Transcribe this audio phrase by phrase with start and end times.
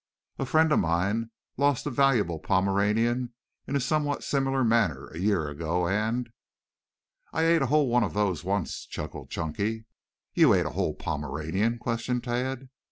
[0.39, 3.35] "A friend of mine lost a valuable Pomeranian
[3.67, 6.27] in a somewhat similar manner a year ago and"
[7.33, 9.85] "I ate a whole one of those once," chuckled Chunky.
[10.33, 12.69] "You ate a whole Pomeranian?" questioned Tad.